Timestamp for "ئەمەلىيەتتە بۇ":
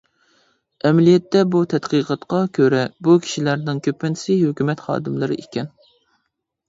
0.89-1.61